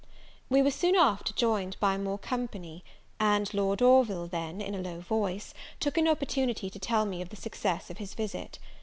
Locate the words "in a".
4.59-4.81